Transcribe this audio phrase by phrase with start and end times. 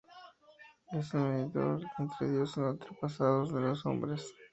[0.93, 4.33] Es el mediador entre Dios y los antepasados de los hombres.